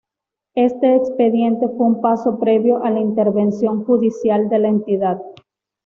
Este 0.55 0.95
expediente 0.95 1.67
fue 1.67 1.85
un 1.85 2.01
paso 2.01 2.39
previo 2.39 2.83
a 2.83 2.89
la 2.89 2.99
intervención 3.01 3.83
judicial 3.85 4.49
de 4.49 4.57
la 4.57 4.67
entidad. 4.69 5.21